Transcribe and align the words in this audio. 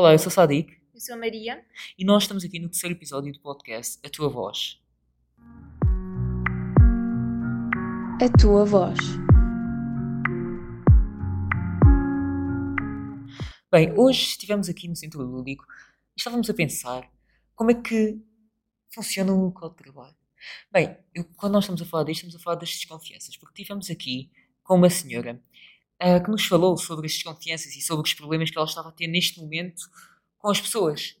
Olá, 0.00 0.12
eu 0.12 0.18
sou 0.20 0.30
Sadiq 0.30 0.78
Eu 0.94 1.00
sou 1.00 1.16
a 1.16 1.18
Maria. 1.18 1.60
e 1.98 2.04
nós 2.04 2.22
estamos 2.22 2.44
aqui 2.44 2.60
no 2.60 2.68
terceiro 2.68 2.94
episódio 2.94 3.32
do 3.32 3.40
podcast 3.40 3.98
A 4.06 4.08
Tua 4.08 4.28
Voz. 4.28 4.80
A 8.22 8.28
tua 8.40 8.64
voz. 8.64 8.96
Bem, 13.72 13.92
hoje 13.98 14.22
estivemos 14.22 14.68
aqui 14.68 14.86
no 14.86 14.94
Centro 14.94 15.20
Lúdico 15.20 15.64
e 15.66 16.14
estávamos 16.16 16.48
a 16.48 16.54
pensar 16.54 17.10
como 17.56 17.72
é 17.72 17.74
que 17.74 18.22
funciona 18.94 19.32
o 19.32 19.46
local 19.46 19.70
de 19.70 19.78
trabalho. 19.78 20.14
Bem, 20.70 20.96
eu- 21.12 21.24
quando 21.36 21.54
nós 21.54 21.64
estamos 21.64 21.82
a 21.82 21.84
falar 21.84 22.04
disto, 22.04 22.20
estamos 22.22 22.36
a 22.36 22.44
falar 22.44 22.54
das 22.54 22.68
desconfianças, 22.70 23.36
porque 23.36 23.62
estivemos 23.62 23.90
aqui 23.90 24.30
com 24.62 24.76
uma 24.76 24.90
senhora 24.90 25.42
ah, 26.00 26.20
que 26.20 26.30
nos 26.30 26.46
falou 26.46 26.76
sobre 26.76 27.06
as 27.06 27.12
desconfianças 27.12 27.74
e 27.76 27.80
sobre 27.82 28.06
os 28.08 28.14
problemas 28.14 28.50
que 28.50 28.58
ela 28.58 28.66
estava 28.66 28.88
a 28.90 28.92
ter 28.92 29.06
neste 29.08 29.40
momento 29.40 29.82
com 30.38 30.50
as 30.50 30.60
pessoas. 30.60 31.16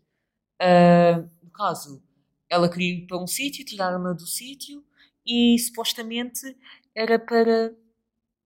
Ah, 0.60 1.24
no 1.42 1.50
caso, 1.50 2.02
ela 2.48 2.68
queria 2.70 2.94
ir 2.98 3.06
para 3.06 3.18
um 3.22 3.26
sítio, 3.26 3.64
tiraram-na 3.64 4.12
do 4.12 4.26
sítio 4.26 4.84
e 5.26 5.58
supostamente 5.58 6.56
era 6.94 7.18
para 7.18 7.74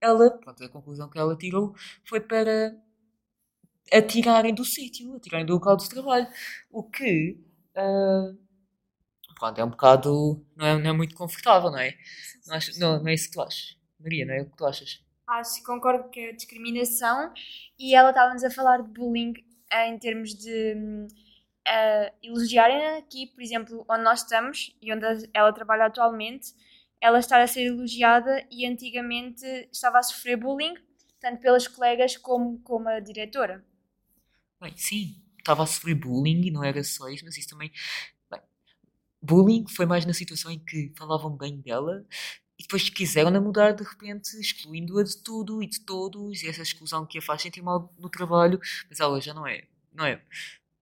ela, 0.01 0.31
pronto, 0.39 0.65
a 0.65 0.69
conclusão 0.71 1.09
que 1.11 1.19
ela 1.19 1.37
tirou 1.37 1.75
foi 2.05 2.21
para 2.21 2.77
a 3.93 4.01
tirarem 4.03 4.55
do 4.55 4.65
sítio, 4.65 5.15
a 5.15 5.21
tirarem 5.21 5.47
do 5.47 5.53
local 5.55 5.77
de 5.77 5.89
trabalho. 5.89 6.27
O 6.71 6.83
que, 6.83 7.39
ah, 7.77 8.33
pronto, 9.39 9.61
é 9.61 9.65
um 9.65 9.71
bocado, 9.71 10.45
não 10.57 10.67
é, 10.67 10.79
não 10.79 10.91
é 10.91 10.93
muito 10.93 11.15
confortável, 11.15 11.71
não 11.71 11.79
é? 11.79 11.97
Não, 12.47 12.55
acho- 12.57 12.79
não, 12.79 13.01
não 13.01 13.09
é 13.09 13.15
isso 13.15 13.27
que 13.29 13.33
tu 13.35 13.41
achas. 13.43 13.77
Maria, 14.01 14.27
não 14.27 14.35
é 14.35 14.43
o 14.43 14.51
que 14.51 14.57
tu 14.57 14.65
achas? 14.67 15.03
Acho 15.33 15.63
concordo 15.63 16.11
que 16.11 16.21
é 16.21 16.33
discriminação 16.33 17.33
e 17.79 17.95
ela 17.95 18.11
estava-nos 18.11 18.45
a 18.45 18.51
falar 18.51 18.83
de 18.83 18.91
bullying 18.91 19.33
eh, 19.71 19.89
em 19.89 19.99
termos 19.99 20.35
de 20.35 21.07
eh, 21.67 22.13
elogiarem 22.23 22.99
aqui, 22.99 23.29
por 23.29 23.43
exemplo, 23.43 23.85
onde 23.89 24.03
nós 24.03 24.21
estamos 24.21 24.77
e 24.83 24.93
onde 24.93 25.07
ela 25.33 25.51
trabalha 25.53 25.87
atualmente, 25.87 26.53
ela 27.01 27.19
estar 27.19 27.41
a 27.41 27.47
ser 27.47 27.63
elogiada 27.63 28.47
e 28.51 28.67
antigamente 28.67 29.47
estava 29.73 29.99
a 29.99 30.03
sofrer 30.03 30.37
bullying, 30.37 30.75
tanto 31.19 31.41
pelas 31.41 31.67
colegas 31.67 32.17
como 32.17 32.61
como 32.61 32.91
a 32.91 33.01
diretora. 33.01 33.65
Bem, 34.61 34.77
sim, 34.77 35.17
estava 35.39 35.63
a 35.63 35.67
sofrer 35.67 35.95
bullying 35.95 36.43
e 36.47 36.51
não 36.51 36.63
era 36.63 36.85
só 36.85 37.09
isso, 37.09 37.25
mas 37.25 37.39
isso 37.39 37.49
também. 37.49 37.73
Bem, 38.31 38.41
bullying 39.23 39.67
foi 39.67 39.87
mais 39.87 40.05
na 40.05 40.13
situação 40.13 40.51
em 40.51 40.59
que 40.59 40.93
falavam 40.95 41.35
bem 41.35 41.59
dela 41.59 42.07
e 42.63 42.65
depois 42.65 42.89
quiseram-na 42.89 43.41
mudar 43.41 43.73
de 43.73 43.83
repente, 43.83 44.39
excluindo-a 44.39 45.03
de 45.03 45.17
tudo 45.17 45.61
e 45.63 45.67
de 45.67 45.81
todos, 45.81 46.45
e 46.45 46.49
essa 46.49 46.63
exclusão 46.63 47.05
que 47.05 47.19
a 47.19 47.23
faz 47.23 47.43
sentir 47.43 47.61
mal 47.61 47.93
no 47.99 48.09
trabalho, 48.09 48.61
mas 48.89 49.01
ela 49.01 49.21
já 49.21 49.35
não 49.35 49.45
é, 49.45 49.65
não 49.93 50.07
é 50.07 50.23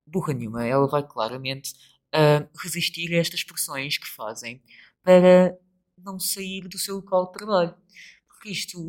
burra 0.06 0.34
nenhuma, 0.34 0.66
ela 0.66 0.86
vai 0.86 1.02
claramente 1.02 1.72
ah, 2.12 2.46
resistir 2.62 3.14
a 3.14 3.16
estas 3.16 3.42
pressões 3.42 3.96
que 3.96 4.06
fazem 4.06 4.62
para 5.02 5.58
não 5.96 6.20
sair 6.20 6.68
do 6.68 6.78
seu 6.78 6.96
local 6.96 7.26
de 7.26 7.32
trabalho. 7.32 7.74
Porque 8.28 8.50
isto, 8.50 8.86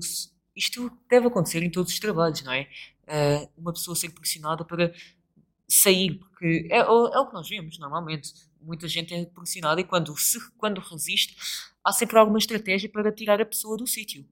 isto 0.54 0.92
deve 1.10 1.28
acontecer 1.28 1.64
em 1.64 1.72
todos 1.72 1.94
os 1.94 2.00
trabalhos, 2.00 2.44
não 2.44 2.52
é? 2.52 2.68
Ah, 3.08 3.48
uma 3.58 3.72
pessoa 3.72 3.96
ser 3.96 4.10
pressionada 4.10 4.66
para 4.66 4.94
sair, 5.66 6.20
porque 6.20 6.68
é, 6.70 6.80
é 6.80 6.90
o 6.90 7.28
que 7.28 7.34
nós 7.34 7.48
vemos 7.48 7.80
normalmente. 7.80 8.34
Muita 8.62 8.88
gente 8.88 9.14
é 9.14 9.26
pressionada 9.26 9.82
e 9.82 9.84
quando, 9.84 10.16
se, 10.18 10.40
quando 10.58 10.80
resiste, 10.80 11.36
há 11.84 11.92
sempre 11.92 12.18
alguma 12.18 12.38
estratégia 12.38 12.90
para 12.90 13.12
tirar 13.12 13.42
a 13.42 13.46
pessoa 13.46 13.76
do 13.76 13.88
sítio. 13.88 14.26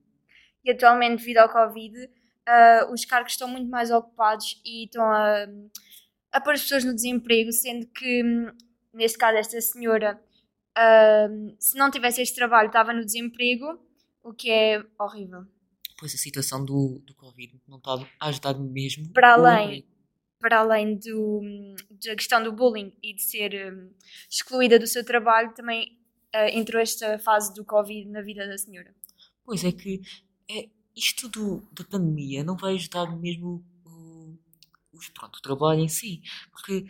E 0.63 0.71
atualmente, 0.71 1.19
devido 1.19 1.37
ao 1.37 1.49
Covid, 1.49 2.09
ah, 2.45 2.89
os 2.91 3.05
cargos 3.05 3.33
estão 3.33 3.47
muito 3.47 3.69
mais 3.69 3.91
ocupados 3.91 4.61
e 4.65 4.85
estão 4.85 5.03
a, 5.03 5.47
a 6.31 6.41
pôr 6.41 6.53
as 6.53 6.61
pessoas 6.61 6.83
no 6.83 6.93
desemprego, 6.93 7.51
sendo 7.51 7.87
que, 7.87 8.23
hum, 8.23 8.51
neste 8.93 9.17
caso, 9.17 9.37
esta 9.37 9.59
senhora, 9.61 10.21
ah, 10.75 11.27
se 11.59 11.77
não 11.77 11.89
tivesse 11.89 12.21
este 12.21 12.35
trabalho, 12.35 12.67
estava 12.67 12.93
no 12.93 13.03
desemprego, 13.03 13.79
o 14.23 14.33
que 14.33 14.51
é 14.51 14.83
horrível. 14.99 15.45
Pois 15.97 16.13
a 16.13 16.17
situação 16.17 16.63
do, 16.63 17.01
do 17.05 17.13
Covid 17.13 17.59
não 17.67 17.77
está 17.77 17.95
a 18.19 18.27
ajudar 18.27 18.57
mesmo. 18.57 19.11
Para 19.11 19.33
além-. 19.33 19.85
Para 20.39 20.59
além 20.59 20.95
do, 20.97 21.41
da 22.05 22.15
questão 22.15 22.41
do 22.41 22.51
bullying 22.53 22.93
e 23.03 23.13
de 23.13 23.21
ser 23.21 23.73
hum, 23.73 23.91
excluída 24.29 24.79
do 24.79 24.87
seu 24.87 25.03
trabalho, 25.03 25.53
também 25.53 25.97
ah, 26.33 26.49
entrou 26.49 26.81
esta 26.81 27.19
fase 27.19 27.53
do 27.53 27.65
Covid 27.65 28.09
na 28.09 28.21
vida 28.21 28.47
da 28.47 28.57
senhora. 28.57 28.93
Pois 29.43 29.63
é 29.63 29.71
que 29.71 30.01
é, 30.49 30.69
isto 30.95 31.27
do, 31.27 31.61
da 31.71 31.83
pandemia 31.83 32.43
não 32.43 32.55
vai 32.55 32.75
ajudar 32.75 33.07
mesmo 33.19 33.63
o, 33.85 34.37
os- 34.93 35.09
pronto, 35.09 35.37
o 35.37 35.41
trabalho 35.41 35.81
em 35.81 35.89
si. 35.89 36.21
Porque 36.51 36.85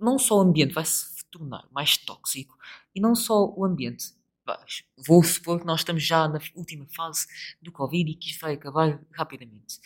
não 0.00 0.18
só 0.18 0.36
o 0.38 0.42
ambiente 0.42 0.74
vai 0.74 0.84
se 0.84 1.24
tornar 1.30 1.66
mais 1.72 1.96
tóxico 1.98 2.56
e 2.94 3.00
não 3.00 3.14
só 3.14 3.46
o 3.56 3.64
ambiente. 3.64 4.14
Vou 5.06 5.22
supor 5.22 5.60
que 5.60 5.66
nós 5.66 5.80
estamos 5.80 6.02
já 6.04 6.28
na 6.28 6.38
última 6.54 6.86
fase 6.94 7.26
do 7.60 7.72
Covid 7.72 8.10
e 8.10 8.14
que 8.16 8.30
isto 8.30 8.40
vai 8.40 8.54
acabar 8.54 9.00
rapidamente. 9.12 9.78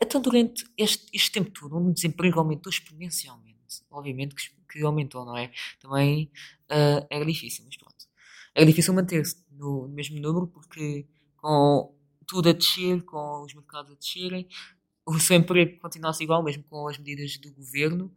Então, 0.00 0.20
durante 0.20 0.64
este, 0.76 1.06
este 1.12 1.32
tempo 1.32 1.50
todo, 1.50 1.76
o 1.76 1.92
desemprego 1.92 2.38
aumentou 2.38 2.70
exponencialmente. 2.70 3.56
Obviamente 3.90 4.34
que, 4.34 4.42
que 4.70 4.82
aumentou, 4.82 5.24
não 5.24 5.36
é? 5.36 5.50
Também 5.80 6.30
ah, 6.68 7.06
era 7.10 7.24
difícil, 7.24 7.64
mas 7.64 7.76
pronto. 7.76 8.06
Era 8.54 8.66
difícil 8.66 8.94
manter-se 8.94 9.42
no, 9.50 9.88
no 9.88 9.94
mesmo 9.94 10.18
número 10.20 10.46
porque 10.46 11.06
com 11.36 11.94
tudo 12.26 12.48
a 12.48 12.52
descer, 12.52 13.02
com 13.02 13.42
os 13.42 13.54
mercados 13.54 13.92
a 13.92 13.94
descerem, 13.94 14.48
o 15.06 15.18
seu 15.18 15.36
emprego 15.36 15.78
continuasse 15.80 16.22
igual, 16.24 16.42
mesmo 16.42 16.64
com 16.64 16.88
as 16.88 16.98
medidas 16.98 17.36
do 17.38 17.52
governo, 17.52 18.12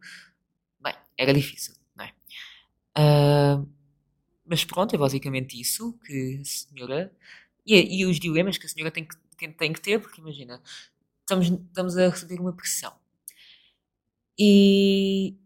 bem, 0.80 0.94
era 1.16 1.32
difícil, 1.32 1.74
não 1.94 2.04
é? 2.04 2.12
Ah, 2.94 3.64
mas 4.44 4.64
pronto, 4.64 4.94
é 4.94 4.98
basicamente 4.98 5.60
isso 5.60 5.96
que 6.04 6.40
a 6.40 6.44
senhora. 6.44 7.16
E, 7.64 8.00
e 8.00 8.06
os 8.06 8.18
dilemas 8.18 8.58
que 8.58 8.66
a 8.66 8.68
senhora 8.68 8.90
tem 8.90 9.04
que, 9.04 9.16
tem, 9.36 9.52
tem 9.52 9.72
que 9.72 9.80
ter, 9.80 10.00
porque 10.00 10.20
imagina, 10.20 10.60
estamos, 11.30 11.46
estamos 11.48 11.96
a 11.96 12.08
receber 12.08 12.40
uma 12.40 12.52
pressão. 12.52 12.92
E 14.38 15.36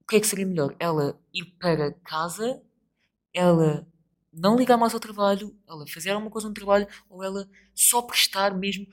o 0.00 0.06
que 0.06 0.16
é 0.16 0.20
que 0.20 0.26
seria 0.26 0.46
melhor? 0.46 0.74
Ela 0.78 1.18
ir 1.32 1.44
para 1.58 1.92
casa, 2.04 2.62
ela 3.34 3.86
não 4.32 4.56
ligar 4.56 4.78
mais 4.78 4.94
ao 4.94 5.00
trabalho, 5.00 5.56
ela 5.68 5.86
fazer 5.88 6.10
alguma 6.10 6.30
coisa 6.30 6.48
no 6.48 6.54
trabalho, 6.54 6.88
ou 7.08 7.24
ela 7.24 7.48
só 7.74 8.02
prestar 8.02 8.56
mesmo, 8.56 8.86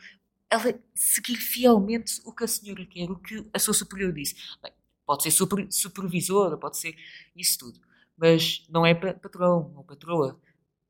ela 0.49 0.63
seguir 0.95 1.37
fielmente 1.37 2.21
o 2.25 2.33
que 2.33 2.43
a 2.45 2.49
senhora 2.49 2.85
quer, 2.85 3.09
o 3.11 3.17
que 3.19 3.45
a 3.53 3.59
sua 3.59 3.73
superior 3.73 4.13
disse. 4.13 4.35
Bem, 4.63 4.73
pode 5.05 5.23
ser 5.23 5.31
super, 5.31 5.67
supervisora, 5.71 6.57
pode 6.57 6.77
ser 6.77 6.95
isso 7.35 7.59
tudo, 7.59 7.79
mas 8.17 8.65
não 8.69 8.85
é 8.85 8.95
pa- 8.95 9.13
patrão 9.15 9.73
ou 9.77 9.83
patroa. 9.83 10.39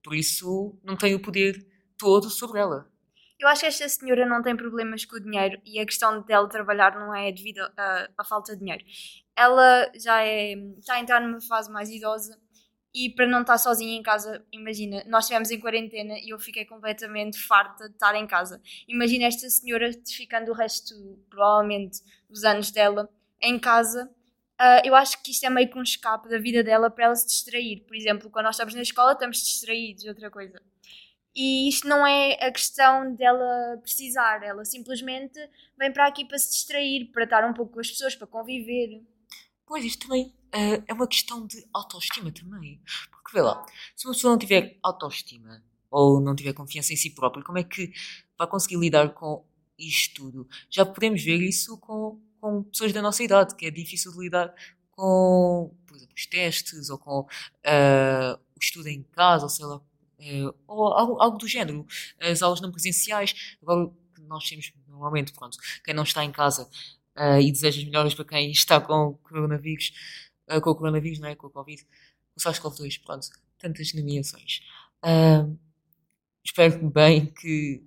Por 0.03 0.15
isso, 0.15 0.77
não 0.83 0.97
tem 0.97 1.15
o 1.15 1.21
poder 1.21 1.65
todo 1.97 2.29
sobre 2.29 2.59
ela. 2.59 2.89
Eu 3.39 3.47
acho 3.49 3.61
que 3.61 3.67
esta 3.67 3.87
senhora 3.89 4.25
não 4.25 4.41
tem 4.41 4.55
problemas 4.55 5.03
com 5.05 5.17
o 5.17 5.19
dinheiro 5.19 5.61
e 5.65 5.79
a 5.79 5.85
questão 5.85 6.21
dela 6.21 6.47
trabalhar 6.47 6.97
não 6.97 7.13
é 7.13 7.31
devido 7.31 7.59
à, 7.77 8.23
falta 8.23 8.53
de 8.53 8.59
dinheiro. 8.59 8.83
Ela 9.35 9.91
já 9.95 10.23
é, 10.23 10.53
está 10.79 10.95
a 10.95 10.99
entrar 10.99 11.19
numa 11.19 11.41
fase 11.41 11.69
mais 11.69 11.89
idosa 11.89 12.39
e 12.93 13.09
para 13.09 13.27
não 13.27 13.41
estar 13.41 13.57
sozinha 13.57 13.93
em 13.93 14.01
casa, 14.01 14.41
imagina, 14.53 15.03
nós 15.07 15.25
estivemos 15.25 15.51
em 15.51 15.59
quarentena 15.59 16.17
e 16.17 16.29
eu 16.29 16.39
fiquei 16.39 16.63
completamente 16.63 17.37
farta 17.37 17.89
de 17.89 17.93
estar 17.93 18.15
em 18.15 18.25
casa. 18.25 18.61
Imagina 18.87 19.25
esta 19.25 19.49
senhora 19.49 19.91
ficando 20.07 20.51
o 20.51 20.53
resto, 20.53 20.95
provavelmente, 21.29 21.99
dos 22.29 22.45
anos 22.45 22.71
dela 22.71 23.09
em 23.41 23.59
casa. 23.59 24.09
Ah, 24.57 24.81
eu 24.85 24.95
acho 24.95 25.21
que 25.21 25.31
isto 25.31 25.45
é 25.45 25.49
meio 25.49 25.69
que 25.69 25.77
um 25.77 25.83
escape 25.83 26.29
da 26.29 26.37
vida 26.37 26.63
dela 26.63 26.89
para 26.89 27.05
ela 27.05 27.15
se 27.15 27.27
distrair. 27.27 27.81
Por 27.85 27.97
exemplo, 27.97 28.29
quando 28.29 28.45
nós 28.45 28.55
estamos 28.55 28.73
na 28.73 28.81
escola, 28.81 29.11
estamos 29.11 29.39
distraídos 29.39 30.05
outra 30.05 30.31
coisa. 30.31 30.61
E 31.35 31.67
isto 31.67 31.87
não 31.87 32.07
é 32.07 32.33
a 32.45 32.51
questão 32.51 33.13
dela 33.13 33.77
precisar, 33.81 34.41
ela 34.41 34.63
simplesmente 34.63 35.37
vem 35.77 35.91
para 35.91 36.07
aqui 36.07 36.23
para 36.23 36.37
se 36.37 36.49
distrair, 36.49 37.11
para 37.11 37.25
estar 37.25 37.45
um 37.45 37.53
pouco 37.53 37.73
com 37.73 37.79
as 37.81 37.89
pessoas, 37.89 38.15
para 38.15 38.25
conviver. 38.25 39.03
Pois, 39.65 39.83
isto 39.83 40.07
também 40.07 40.33
eh, 40.53 40.81
é 40.87 40.93
uma 40.93 41.07
questão 41.07 41.45
de 41.45 41.67
autoestima 41.73 42.31
também. 42.31 42.79
Porque, 43.11 43.31
vê 43.33 43.41
lá, 43.41 43.65
se 43.95 44.07
uma 44.07 44.13
pessoa 44.13 44.31
não 44.31 44.37
tiver 44.37 44.77
autoestima 44.81 45.61
ou 45.91 46.21
não 46.21 46.35
tiver 46.35 46.53
confiança 46.53 46.93
em 46.93 46.95
si 46.95 47.09
própria, 47.09 47.43
como 47.43 47.57
é 47.57 47.63
que 47.63 47.91
vai 48.37 48.47
conseguir 48.47 48.77
lidar 48.77 49.09
com 49.13 49.45
isto 49.77 50.15
tudo? 50.15 50.47
Já 50.69 50.85
podemos 50.85 51.21
ver 51.21 51.41
isso 51.41 51.77
com, 51.79 52.17
com 52.39 52.63
pessoas 52.63 52.93
da 52.93 53.01
nossa 53.01 53.21
idade, 53.21 53.55
que 53.55 53.65
é 53.65 53.71
difícil 53.71 54.13
de 54.13 54.19
lidar 54.19 54.53
com, 54.91 55.75
por 55.85 55.97
exemplo, 55.97 56.15
os 56.15 56.25
testes 56.27 56.89
ou 56.89 56.97
com 56.97 57.27
eh, 57.63 58.37
o 58.55 58.59
estudo 58.61 58.87
em 58.87 59.03
casa, 59.03 59.43
ou 59.43 59.49
sei 59.49 59.65
lá, 59.65 59.81
ou 60.67 60.93
algo, 60.93 61.21
algo 61.21 61.37
do 61.37 61.47
género. 61.47 61.85
As 62.19 62.41
aulas 62.41 62.61
não 62.61 62.71
presenciais, 62.71 63.55
agora 63.61 63.89
que 64.13 64.21
nós 64.21 64.47
temos 64.47 64.71
normalmente, 64.87 65.33
pronto, 65.33 65.57
quem 65.83 65.93
não 65.93 66.03
está 66.03 66.23
em 66.23 66.31
casa 66.31 66.69
ah, 67.15 67.39
e 67.39 67.51
deseja 67.51 67.79
as 67.79 67.85
melhoras 67.85 68.13
para 68.13 68.25
quem 68.25 68.51
está 68.51 68.79
com 68.79 69.07
o 69.07 69.13
coronavírus, 69.17 69.93
ah, 70.47 70.59
com 70.59 70.69
o 70.69 70.75
coronavírus, 70.75 71.19
não 71.19 71.29
é? 71.29 71.35
Com 71.35 71.47
o 71.47 71.49
Covid, 71.49 71.85
o 72.35 72.39
SARS-CoV-2, 72.39 73.01
pronto, 73.03 73.27
tantas 73.57 73.93
nomeações. 73.93 74.61
Ah, 75.01 75.47
espero 76.43 76.89
bem 76.89 77.27
que, 77.27 77.83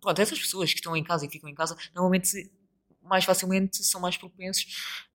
pronto, 0.00 0.20
essas 0.20 0.38
pessoas 0.38 0.72
que 0.72 0.78
estão 0.78 0.96
em 0.96 1.04
casa 1.04 1.26
e 1.26 1.30
ficam 1.30 1.48
em 1.48 1.54
casa, 1.54 1.76
normalmente, 1.94 2.50
mais 3.02 3.24
facilmente 3.24 3.84
são 3.84 4.00
mais 4.00 4.16
propensos 4.16 4.66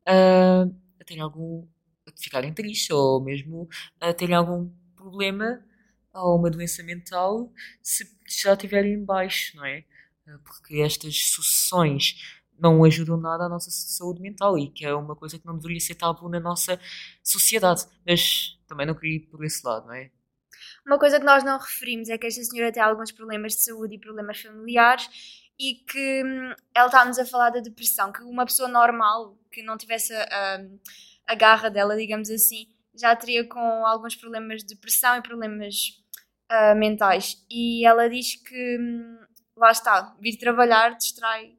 a 0.06 1.04
terem 1.06 1.22
algum. 1.22 1.68
a 2.08 2.12
ficarem 2.18 2.54
tristes 2.54 2.90
ou 2.90 3.22
mesmo 3.24 3.68
a 4.00 4.14
terem 4.14 4.36
algum 4.36 4.70
problema 4.96 5.64
ou 6.18 6.38
uma 6.38 6.50
doença 6.50 6.84
mental 6.84 7.52
se 7.82 8.08
já 8.28 8.54
estiverem 8.54 8.94
em 8.94 9.04
baixo, 9.04 9.56
não 9.56 9.66
é? 9.66 9.84
Porque 10.44 10.82
estas 10.82 11.32
sucessões 11.32 12.16
não 12.60 12.84
ajudam 12.84 13.18
nada 13.18 13.46
à 13.46 13.50
nossa 13.50 13.70
saúde 13.70 14.22
mental 14.22 14.58
e 14.58 14.70
que 14.70 14.86
é 14.86 14.94
uma 14.94 15.16
coisa 15.16 15.38
que 15.38 15.46
não 15.46 15.56
deveria 15.56 15.80
ser 15.80 15.96
tabu 15.96 16.28
na 16.28 16.40
nossa 16.40 16.80
sociedade. 17.24 17.86
Mas 18.06 18.60
também 18.68 18.86
não 18.86 18.96
queria 18.96 19.18
ir 19.18 19.28
por 19.28 19.44
esse 19.46 19.66
lado, 19.66 19.88
não 19.88 19.94
é? 19.94 20.12
Uma 20.86 20.98
coisa 20.98 21.20
que 21.20 21.26
nós 21.26 21.44
não 21.44 21.58
referimos 21.58 22.10
é 22.10 22.18
que 22.18 22.28
esta 22.28 22.44
senhora 22.44 22.72
tem 22.72 22.82
alguns 22.82 23.12
problemas 23.12 23.54
de 23.54 23.62
saúde 23.62 23.96
e 23.96 24.00
problemas 24.00 24.42
familiares 24.42 25.10
e 25.60 25.76
que 25.76 26.24
hum, 26.24 26.54
ela 26.74 26.88
está-nos 26.88 27.20
a 27.20 27.26
falar 27.26 27.50
da 27.50 27.60
depressão, 27.60 28.12
que 28.12 28.22
uma 28.22 28.46
pessoa 28.46 28.68
normal, 28.68 29.38
que 29.52 29.62
não 29.62 29.78
tivesse 29.78 30.14
a, 30.14 30.62
a 31.28 31.36
garra 31.36 31.70
dela, 31.70 31.96
digamos 31.96 32.30
assim, 32.30 32.68
já 32.96 33.16
teria 33.16 33.48
com 33.48 33.86
alguns 33.86 34.16
problemas 34.16 34.62
de 34.62 34.76
depressão 34.76 35.18
e 35.18 35.22
problemas 35.22 36.04
uh, 36.52 36.76
mentais. 36.76 37.46
E 37.50 37.86
ela 37.86 38.10
diz 38.10 38.36
que, 38.36 38.78
hum, 38.80 39.18
lá 39.56 39.72
está, 39.72 40.16
vir 40.20 40.38
trabalhar 40.38 40.98
distrai, 40.98 41.56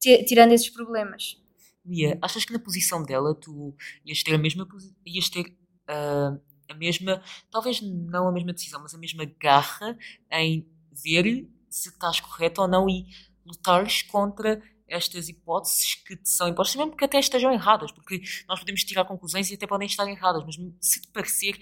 tirando 0.00 0.52
esses 0.52 0.70
problemas. 0.70 1.36
Mia, 1.84 2.18
achas 2.22 2.44
que 2.44 2.52
na 2.52 2.58
posição 2.58 3.02
dela 3.02 3.34
tu 3.34 3.74
ias 4.04 4.22
ter 4.22 4.34
a 4.34 4.38
mesma 4.38 4.66
ias 5.06 5.28
ter 5.28 5.46
uh, 5.88 6.40
a 6.68 6.74
mesma, 6.74 7.22
talvez 7.50 7.80
não 7.82 8.28
a 8.28 8.32
mesma 8.32 8.52
decisão, 8.52 8.80
mas 8.80 8.94
a 8.94 8.98
mesma 8.98 9.24
garra 9.40 9.98
em 10.30 10.68
ver 10.92 11.48
se 11.68 11.88
estás 11.88 12.20
correto 12.20 12.62
ou 12.62 12.68
não 12.68 12.88
e 12.88 13.06
lutares 13.44 14.02
contra 14.02 14.62
estas 14.86 15.28
hipóteses 15.28 15.94
que 15.94 16.16
te 16.16 16.28
são 16.28 16.48
impostas, 16.48 16.76
mesmo 16.76 16.96
que 16.96 17.04
até 17.04 17.18
estejam 17.18 17.52
erradas, 17.52 17.92
porque 17.92 18.20
nós 18.48 18.58
podemos 18.58 18.82
tirar 18.84 19.04
conclusões 19.04 19.50
e 19.50 19.54
até 19.54 19.66
podem 19.66 19.86
estar 19.86 20.08
erradas, 20.08 20.44
mas 20.44 20.56
se 20.80 21.00
te 21.00 21.08
parecer, 21.08 21.58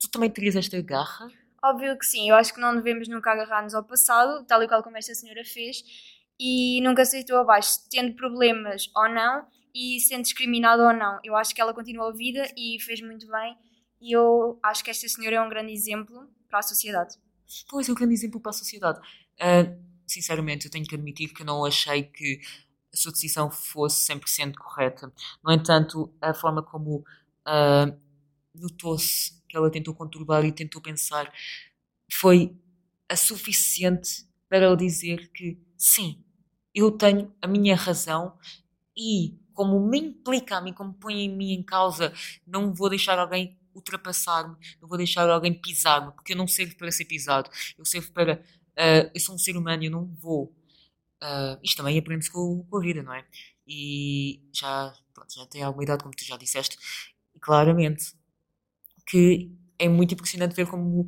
tu 0.00 0.10
também 0.10 0.30
terias 0.30 0.56
esta 0.56 0.80
garra? 0.80 1.30
Óbvio 1.62 1.98
que 1.98 2.06
sim, 2.06 2.28
eu 2.28 2.34
acho 2.36 2.54
que 2.54 2.60
não 2.60 2.74
devemos 2.74 3.08
nunca 3.08 3.32
agarrar-nos 3.32 3.74
ao 3.74 3.84
passado, 3.84 4.44
tal 4.46 4.62
e 4.62 4.68
qual 4.68 4.82
como 4.82 4.96
esta 4.96 5.14
senhora 5.14 5.44
fez, 5.44 5.82
e 6.38 6.80
nunca 6.82 7.02
aceitou 7.02 7.38
abaixo, 7.38 7.78
tendo 7.90 8.14
problemas 8.14 8.90
ou 8.94 9.08
não, 9.08 9.46
e 9.74 10.00
sendo 10.00 10.22
discriminada 10.22 10.82
ou 10.82 10.92
não. 10.92 11.18
Eu 11.24 11.34
acho 11.36 11.54
que 11.54 11.60
ela 11.60 11.74
continuou 11.74 12.10
a 12.10 12.12
vida 12.12 12.46
e 12.56 12.78
fez 12.80 13.00
muito 13.00 13.26
bem, 13.26 13.56
e 14.00 14.12
eu 14.12 14.58
acho 14.62 14.84
que 14.84 14.90
esta 14.90 15.08
senhora 15.08 15.36
é 15.36 15.40
um 15.40 15.48
grande 15.48 15.72
exemplo 15.72 16.28
para 16.48 16.60
a 16.60 16.62
sociedade. 16.62 17.16
Pois, 17.68 17.88
é 17.88 17.92
um 17.92 17.94
grande 17.94 18.14
exemplo 18.14 18.40
para 18.40 18.50
a 18.50 18.54
sociedade. 18.54 19.00
Uh, 19.40 19.76
sinceramente, 20.06 20.66
eu 20.66 20.70
tenho 20.70 20.86
que 20.86 20.94
admitir 20.94 21.32
que 21.32 21.44
não 21.44 21.64
achei 21.64 22.04
que 22.04 22.40
a 22.92 22.96
sua 22.96 23.12
decisão 23.12 23.50
fosse 23.50 24.12
100% 24.12 24.54
correta. 24.54 25.12
No 25.44 25.52
entanto, 25.52 26.12
a 26.20 26.32
forma 26.32 26.62
como 26.62 26.98
uh, 26.98 28.00
notou-se 28.54 29.42
ela 29.56 29.70
tentou 29.70 29.94
conturbar 29.94 30.44
e 30.44 30.52
tentou 30.52 30.80
pensar 30.80 31.32
foi 32.10 32.56
a 33.08 33.16
suficiente 33.16 34.26
para 34.48 34.66
eu 34.66 34.76
dizer 34.76 35.30
que 35.32 35.58
sim, 35.76 36.22
eu 36.74 36.90
tenho 36.90 37.32
a 37.40 37.46
minha 37.46 37.74
razão 37.74 38.36
e 38.96 39.38
como 39.52 39.80
me 39.80 39.98
implica 39.98 40.56
a 40.56 40.60
mim, 40.60 40.72
como 40.72 40.92
põe 40.94 41.22
em 41.22 41.34
mim 41.34 41.52
em 41.52 41.62
causa, 41.62 42.12
não 42.46 42.74
vou 42.74 42.90
deixar 42.90 43.18
alguém 43.18 43.58
ultrapassar-me, 43.74 44.56
não 44.80 44.88
vou 44.88 44.96
deixar 44.96 45.28
alguém 45.28 45.52
pisar-me, 45.52 46.12
porque 46.12 46.32
eu 46.32 46.36
não 46.36 46.46
servo 46.46 46.76
para 46.76 46.90
ser 46.90 47.04
pisado, 47.04 47.50
eu 47.76 47.84
servo 47.84 48.10
para. 48.12 48.42
Uh, 48.72 49.10
eu 49.14 49.20
sou 49.20 49.34
um 49.34 49.38
ser 49.38 49.56
humano, 49.56 49.84
eu 49.84 49.90
não 49.90 50.06
vou. 50.06 50.54
Uh, 51.22 51.58
isto 51.62 51.78
também 51.78 51.98
aprende-se 51.98 52.30
com, 52.30 52.64
com, 52.68 52.76
a 52.76 52.80
vida, 52.80 53.02
não 53.02 53.14
é? 53.14 53.24
E 53.66 54.42
já, 54.52 54.94
pronto, 55.14 55.32
já 55.34 55.46
tenho 55.46 55.66
alguma 55.66 55.82
idade, 55.82 56.02
como 56.02 56.14
tu 56.14 56.24
já 56.24 56.36
disseste, 56.36 56.78
e 57.34 57.40
claramente 57.40 58.14
que 59.06 59.50
é 59.78 59.88
muito 59.88 60.14
impressionante 60.14 60.54
ver 60.54 60.66
como, 60.66 61.06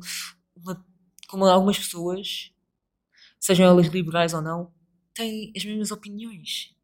uma, 0.55 0.85
como 1.27 1.45
algumas 1.45 1.77
pessoas, 1.77 2.51
sejam 3.39 3.65
elas 3.65 3.87
liberais 3.87 4.33
ou 4.33 4.41
não, 4.41 4.71
têm 5.13 5.51
as 5.55 5.65
mesmas 5.65 5.91
opiniões. 5.91 6.75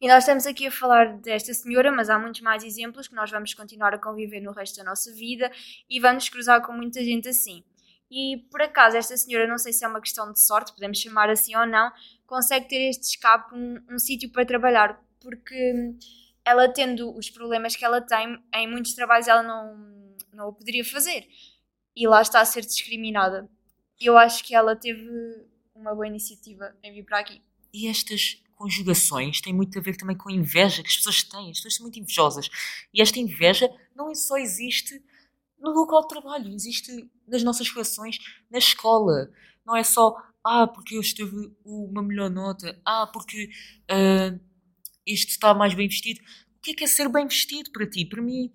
E 0.00 0.06
nós 0.06 0.22
estamos 0.22 0.46
aqui 0.46 0.66
a 0.66 0.70
falar 0.70 1.18
desta 1.18 1.52
senhora, 1.52 1.90
mas 1.90 2.08
há 2.08 2.18
muitos 2.18 2.40
mais 2.40 2.62
exemplos 2.62 3.08
que 3.08 3.16
nós 3.16 3.30
vamos 3.30 3.52
continuar 3.52 3.94
a 3.94 3.98
conviver 3.98 4.40
no 4.40 4.52
resto 4.52 4.76
da 4.76 4.84
nossa 4.84 5.12
vida 5.12 5.50
e 5.90 5.98
vamos 5.98 6.28
cruzar 6.28 6.64
com 6.64 6.72
muita 6.72 7.02
gente 7.02 7.28
assim. 7.28 7.64
E 8.10 8.46
por 8.50 8.62
acaso, 8.62 8.96
esta 8.96 9.16
senhora, 9.16 9.46
não 9.46 9.58
sei 9.58 9.72
se 9.72 9.84
é 9.84 9.88
uma 9.88 10.00
questão 10.00 10.32
de 10.32 10.40
sorte, 10.40 10.72
podemos 10.72 10.98
chamar 10.98 11.28
assim 11.28 11.54
ou 11.56 11.66
não, 11.66 11.90
consegue 12.26 12.68
ter 12.68 12.88
este 12.88 13.16
escape, 13.16 13.54
um, 13.54 13.78
um 13.90 13.98
sítio 13.98 14.30
para 14.30 14.46
trabalhar, 14.46 15.02
porque 15.20 15.74
ela 16.44 16.72
tendo 16.72 17.14
os 17.16 17.28
problemas 17.28 17.74
que 17.74 17.84
ela 17.84 18.00
tem, 18.00 18.42
em 18.54 18.70
muitos 18.70 18.94
trabalhos 18.94 19.26
ela 19.26 19.42
não, 19.42 19.76
não 20.38 20.48
o 20.48 20.52
poderia 20.52 20.84
fazer. 20.84 21.28
E 21.94 22.06
lá 22.06 22.22
está 22.22 22.40
a 22.40 22.44
ser 22.44 22.64
discriminada. 22.64 23.50
Eu 24.00 24.16
acho 24.16 24.44
que 24.44 24.54
ela 24.54 24.76
teve 24.76 25.04
uma 25.74 25.92
boa 25.92 26.06
iniciativa 26.06 26.74
em 26.82 26.92
vir 26.92 27.04
para 27.04 27.18
aqui. 27.18 27.42
E 27.74 27.88
estas 27.88 28.40
conjugações 28.54 29.40
têm 29.40 29.52
muito 29.52 29.76
a 29.78 29.82
ver 29.82 29.96
também 29.96 30.16
com 30.16 30.30
a 30.30 30.32
inveja 30.32 30.82
que 30.82 30.88
as 30.88 30.96
pessoas 30.96 31.22
têm. 31.24 31.50
As 31.50 31.58
pessoas 31.58 31.74
são 31.74 31.84
muito 31.84 31.98
invejosas. 31.98 32.48
E 32.94 33.02
esta 33.02 33.18
inveja 33.18 33.68
não 33.94 34.14
só 34.14 34.38
existe 34.38 35.02
no 35.58 35.70
local 35.70 36.02
de 36.02 36.08
trabalho, 36.08 36.54
existe 36.54 37.10
nas 37.26 37.42
nossas 37.42 37.68
relações, 37.68 38.18
na 38.48 38.58
escola. 38.58 39.30
Não 39.66 39.76
é 39.76 39.82
só, 39.82 40.14
ah, 40.44 40.68
porque 40.68 40.96
eu 40.96 41.00
estive 41.00 41.52
uma 41.64 42.02
melhor 42.02 42.30
nota, 42.30 42.80
ah, 42.84 43.08
porque 43.08 43.50
uh, 43.90 44.40
este 45.04 45.32
está 45.32 45.52
mais 45.52 45.74
bem 45.74 45.88
vestido. 45.88 46.20
O 46.56 46.60
que 46.60 46.70
é 46.70 46.74
que 46.74 46.84
é 46.84 46.86
ser 46.86 47.08
bem 47.08 47.26
vestido 47.26 47.70
para 47.72 47.88
ti? 47.88 48.04
Para 48.04 48.22
mim, 48.22 48.52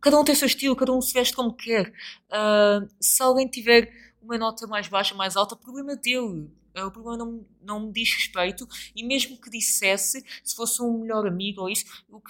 cada 0.00 0.18
um 0.18 0.24
tem 0.24 0.34
o 0.34 0.38
seu 0.38 0.46
estilo, 0.46 0.76
cada 0.76 0.92
um 0.92 1.00
se 1.00 1.12
veste 1.12 1.34
como 1.34 1.52
quer. 1.52 1.92
Uh, 2.28 2.88
se 3.00 3.22
alguém 3.22 3.46
tiver 3.48 3.92
uma 4.22 4.38
nota 4.38 4.66
mais 4.66 4.88
baixa, 4.88 5.14
mais 5.14 5.36
alta, 5.36 5.56
problema 5.56 5.96
dele. 5.96 6.50
É, 6.74 6.84
o 6.84 6.92
problema 6.92 7.16
não, 7.16 7.46
não 7.60 7.80
me 7.86 7.92
diz 7.92 8.12
respeito 8.14 8.68
e 8.94 9.02
mesmo 9.02 9.40
que 9.40 9.50
dissesse, 9.50 10.24
se 10.44 10.54
fosse 10.54 10.80
um 10.80 11.00
melhor 11.00 11.26
amigo 11.26 11.62
ou 11.62 11.68
isso, 11.68 11.84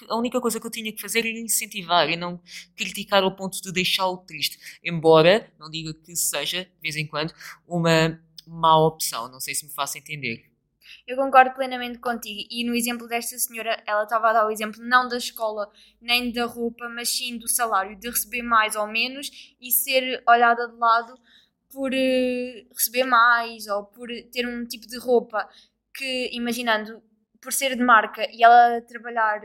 a 0.09 0.17
única 0.17 0.41
coisa 0.41 0.59
que 0.59 0.67
eu 0.67 0.71
tinha 0.71 0.91
que 0.91 1.03
fazer 1.03 1.19
era 1.19 1.39
incentivar 1.39 2.09
e 2.09 2.17
não 2.17 2.41
criticar 2.75 3.23
ao 3.23 3.35
ponto 3.37 3.61
de 3.61 3.71
deixá-lo 3.71 4.17
triste. 4.19 4.59
Embora, 4.83 5.53
não 5.59 5.71
diga 5.71 5.93
que 5.93 6.17
seja, 6.17 6.65
de 6.65 6.81
vez 6.81 6.97
em 6.97 7.07
quando, 7.07 7.35
uma 7.67 8.19
má 8.47 8.79
opção. 8.79 9.31
Não 9.31 9.41
sei 9.41 9.55
se 9.55 9.67
me 9.67 9.73
faço 9.73 9.99
entender. 9.99 10.51
Eu 11.07 11.17
concordo 11.17 11.55
plenamente 11.55 11.99
contigo. 11.99 12.47
E 12.51 12.65
no 12.65 12.75
exemplo 12.75 13.07
desta 13.07 13.39
senhora, 13.39 13.83
ela 13.87 14.05
estava 14.05 14.31
a 14.31 14.33
dar 14.33 14.47
o 14.47 14.51
exemplo 14.51 14.83
não 14.83 15.09
da 15.09 15.17
escola 15.17 15.71
nem 16.01 16.33
da 16.33 16.45
roupa, 16.47 16.89
mas 16.89 17.09
sim 17.09 17.39
do 17.39 17.49
salário, 17.49 17.99
de 17.99 18.09
receber 18.09 18.43
mais 18.43 18.77
ou 18.77 18.87
menos 18.87 19.31
e 19.61 19.71
ser 19.71 20.23
olhada 20.27 20.69
de 20.69 20.77
lado 20.77 21.19
por 21.71 21.93
uh, 21.93 22.75
receber 22.75 23.05
mais 23.05 23.67
ou 23.67 23.85
por 23.85 24.09
ter 24.33 24.47
um 24.47 24.65
tipo 24.65 24.87
de 24.87 24.99
roupa 24.99 25.49
que, 25.95 26.31
imaginando, 26.33 27.03
por 27.41 27.53
ser 27.53 27.77
de 27.77 27.83
marca 27.83 28.27
e 28.33 28.43
ela 28.43 28.81
trabalhar 28.83 29.41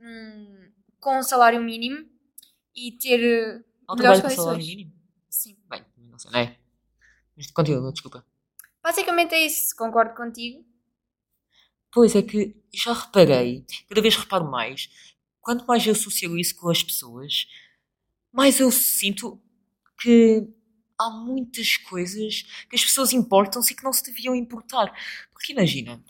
um, 0.00 0.70
com 1.00 1.18
um 1.18 1.22
salário 1.22 1.60
mínimo 1.62 2.08
e 2.74 2.92
ter 2.92 3.64
uh, 3.88 3.96
melhores 3.96 4.20
condições. 4.20 4.44
salário 4.44 4.66
mínimo? 4.66 4.92
Sim. 5.28 5.56
Bem, 5.68 5.84
não 5.96 6.18
sei, 6.18 6.30
não 6.30 6.40
é? 6.40 6.56
Mas 7.36 7.50
continua, 7.50 7.92
desculpa. 7.92 8.24
Basicamente 8.82 9.34
é 9.34 9.46
isso, 9.46 9.74
concordo 9.76 10.14
contigo. 10.14 10.64
Pois 11.92 12.16
é 12.16 12.22
que 12.22 12.56
já 12.72 12.92
reparei, 12.92 13.66
cada 13.88 14.00
vez 14.00 14.16
reparo 14.16 14.50
mais, 14.50 14.88
quanto 15.40 15.66
mais 15.66 15.86
eu 15.86 15.94
socializo 15.94 16.56
com 16.56 16.70
as 16.70 16.82
pessoas, 16.82 17.46
mais 18.32 18.58
eu 18.58 18.70
sinto 18.70 19.38
que 20.00 20.48
há 20.98 21.10
muitas 21.10 21.76
coisas 21.76 22.42
que 22.68 22.76
as 22.76 22.84
pessoas 22.84 23.12
importam-se 23.12 23.72
e 23.72 23.76
que 23.76 23.84
não 23.84 23.92
se 23.92 24.04
deviam 24.04 24.34
importar. 24.34 24.92
Porque 25.32 25.52
imagina, 25.52 26.02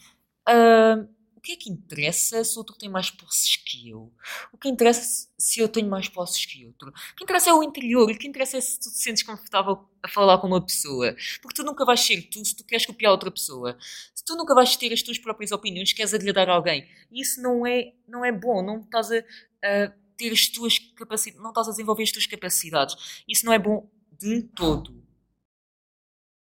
uh, 0.48 1.08
que 1.42 1.52
é 1.52 1.56
que 1.56 1.70
interessa 1.70 2.44
se 2.44 2.56
outro 2.56 2.76
tem 2.76 2.88
mais 2.88 3.10
posses 3.10 3.56
que 3.56 3.90
eu? 3.90 4.12
O 4.52 4.56
que 4.56 4.68
interessa 4.68 5.28
se 5.36 5.60
eu 5.60 5.68
tenho 5.68 5.88
mais 5.88 6.08
posses 6.08 6.46
que 6.46 6.64
outro? 6.64 6.90
O 6.90 7.16
que 7.16 7.24
interessa 7.24 7.50
é 7.50 7.52
o 7.52 7.64
interior, 7.64 8.08
o 8.08 8.16
que 8.16 8.28
interessa 8.28 8.56
é 8.56 8.60
se 8.60 8.78
tu 8.78 8.90
te 8.90 8.98
sentes 8.98 9.24
confortável 9.24 9.84
a 10.00 10.08
falar 10.08 10.38
com 10.38 10.46
uma 10.46 10.64
pessoa. 10.64 11.16
Porque 11.42 11.56
tu 11.56 11.64
nunca 11.64 11.84
vais 11.84 12.00
ser 12.00 12.22
tu 12.30 12.44
se 12.44 12.54
tu 12.54 12.64
queres 12.64 12.86
copiar 12.86 13.10
outra 13.10 13.30
pessoa. 13.30 13.76
Se 14.14 14.24
tu 14.24 14.36
nunca 14.36 14.54
vais 14.54 14.76
ter 14.76 14.92
as 14.92 15.02
tuas 15.02 15.18
próprias 15.18 15.50
opiniões, 15.50 15.92
queres 15.92 16.14
agradar 16.14 16.48
alguém. 16.48 16.88
Isso 17.10 17.42
não 17.42 17.66
é, 17.66 17.92
não 18.06 18.24
é 18.24 18.30
bom, 18.30 18.62
não 18.62 18.80
estás 18.80 19.10
a, 19.10 19.18
a 19.18 19.92
ter 20.16 20.32
as 20.32 20.46
tuas 20.46 20.78
capacidades, 20.78 21.42
não 21.42 21.50
estás 21.50 21.66
a 21.66 21.70
desenvolver 21.72 22.04
as 22.04 22.12
tuas 22.12 22.26
capacidades. 22.26 23.22
Isso 23.28 23.44
não 23.44 23.52
é 23.52 23.58
bom 23.58 23.90
de 24.16 24.42
todo. 24.54 25.02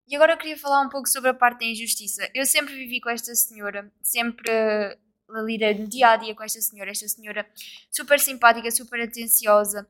E 0.08 0.16
agora 0.16 0.34
eu 0.34 0.38
queria 0.38 0.58
falar 0.58 0.82
um 0.82 0.90
pouco 0.90 1.08
sobre 1.10 1.30
a 1.30 1.34
parte 1.34 1.60
da 1.60 1.66
injustiça. 1.66 2.30
Eu 2.34 2.46
sempre 2.46 2.74
vivi 2.74 3.02
com 3.02 3.10
esta 3.10 3.36
senhora, 3.36 3.92
sempre 4.02 4.50
uh, 4.50 5.46
lidei 5.46 5.74
no 5.74 5.88
dia 5.88 6.12
a 6.12 6.16
dia 6.16 6.34
com 6.34 6.44
esta 6.44 6.62
senhora, 6.62 6.92
esta 6.92 7.08
senhora 7.08 7.46
super 7.92 8.20
simpática, 8.20 8.72
super 8.72 9.02
atenciosa, 9.02 9.86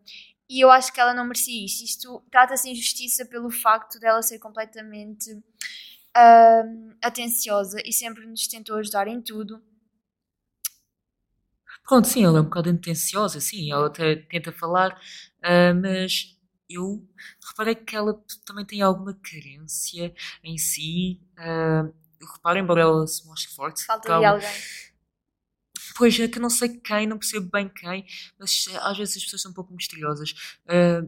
e 0.50 0.64
eu 0.64 0.72
acho 0.72 0.92
que 0.92 1.00
ela 1.00 1.14
não 1.14 1.26
merecia 1.26 1.64
isto. 1.64 1.84
Isto 1.84 2.24
trata-se 2.32 2.64
de 2.64 2.72
injustiça 2.72 3.26
pelo 3.26 3.52
facto 3.52 4.00
dela 4.00 4.24
ser 4.24 4.40
completamente 4.40 5.32
uh, 5.34 6.96
atenciosa 7.04 7.78
e 7.86 7.94
sempre 7.94 8.26
nos 8.26 8.48
tentou 8.48 8.78
ajudar 8.78 9.08
em 9.08 9.22
tudo. 9.22 9.62
Pronto, 11.88 12.08
sim, 12.08 12.26
ela 12.26 12.40
é 12.40 12.42
um 12.42 12.46
bocado 12.46 12.70
atenciosa, 12.70 13.40
sim, 13.40 13.72
ela 13.72 13.88
até 13.88 14.18
tenta 14.18 14.52
falar, 14.52 15.00
ah, 15.42 15.74
mas 15.74 16.37
eu 16.70 17.08
reparei 17.50 17.76
que 17.76 17.96
ela 17.96 18.14
também 18.46 18.66
tem 18.66 18.82
alguma 18.82 19.14
carência 19.14 20.14
em 20.44 20.58
si. 20.58 21.22
ah, 21.38 21.90
eu 22.20 22.28
reparo, 22.28 22.58
embora 22.60 22.82
ela 22.82 23.06
se 23.08 23.26
mostre 23.28 23.54
forte, 23.54 23.84
Falta 23.86 24.16
há 24.16 24.20
de 24.20 24.26
alguém. 24.26 24.50
Pois 25.96 26.20
é 26.20 26.28
que 26.28 26.38
eu 26.38 26.42
não 26.42 26.50
sei 26.50 26.70
quem, 26.80 27.08
não 27.08 27.18
percebo 27.18 27.50
bem 27.52 27.70
quem, 27.70 28.06
mas 28.40 28.66
eh, 28.70 28.78
às 28.82 28.98
vezes 28.98 29.18
as 29.18 29.24
pessoas 29.24 29.42
são 29.42 29.52
um 29.52 29.54
pouco 29.54 29.74
misteriosas. 29.74 30.34
Ah, 30.68 31.02